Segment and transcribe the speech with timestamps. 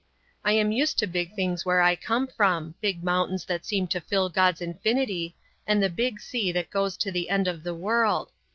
[0.43, 4.01] I am used to big things where I come from, big mountains that seem to
[4.01, 5.35] fill God's infinity,
[5.67, 8.31] and the big sea that goes to the end of the world.